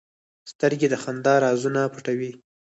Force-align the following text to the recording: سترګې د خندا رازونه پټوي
سترګې 0.51 0.87
د 0.89 0.95
خندا 1.03 1.33
رازونه 1.45 1.81
پټوي 1.93 2.31